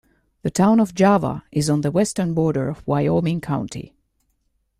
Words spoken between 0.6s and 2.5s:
of Java is on the western